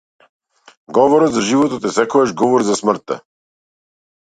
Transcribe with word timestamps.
Говорот 0.97 1.35
за 1.35 1.43
животот 1.51 1.85
е 1.91 1.93
секогаш 1.99 2.35
говор 2.41 2.67
за 2.73 2.81
смртта. 2.83 3.21